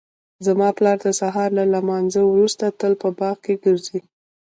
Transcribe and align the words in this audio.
زما 0.45 0.69
پلار 0.77 0.97
د 1.05 1.07
سهار 1.19 1.49
له 1.59 1.63
لمانځه 1.73 2.21
وروسته 2.25 2.65
تل 2.79 2.93
په 3.01 3.09
باغ 3.19 3.35
کې 3.45 3.53
ګرځي 3.63 3.99